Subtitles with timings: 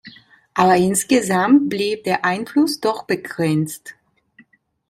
[0.55, 3.93] Aber insgesamt blieb der Einfluss doch begrenzt.